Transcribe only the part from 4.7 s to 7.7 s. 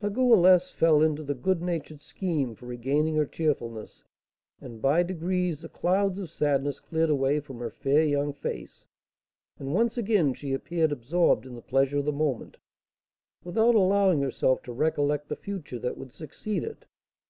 by degrees the clouds of sadness cleared away from her